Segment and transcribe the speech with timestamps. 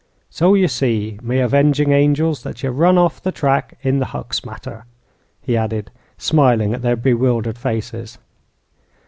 [0.31, 4.43] "So ye see, my avenging angels, that ye run off the track in the Hucks
[4.43, 4.85] matter,"
[5.43, 8.17] he added, smiling at their bewildered faces.